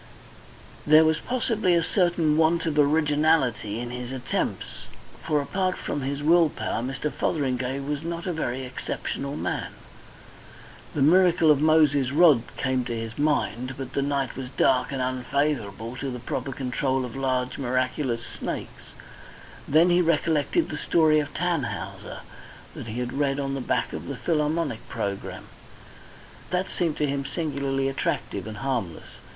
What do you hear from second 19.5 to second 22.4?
Then he recollected the story of "Tannhäuser"